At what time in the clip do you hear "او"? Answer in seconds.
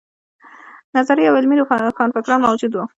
1.29-1.35